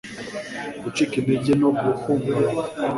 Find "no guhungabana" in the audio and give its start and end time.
1.61-2.61